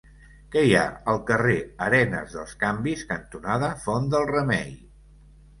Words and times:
Què 0.53 0.61
hi 0.67 0.71
ha 0.77 0.85
al 1.11 1.19
carrer 1.27 1.57
Arenes 1.87 2.33
dels 2.37 2.55
Canvis 2.63 3.05
cantonada 3.13 3.71
Font 3.87 4.11
del 4.15 4.29
Remei? 4.37 4.73